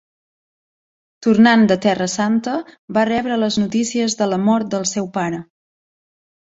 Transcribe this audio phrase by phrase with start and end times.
[1.25, 2.57] Tornant de Terra Santa
[2.99, 5.45] va rebre les notícies de la mort del seu pare.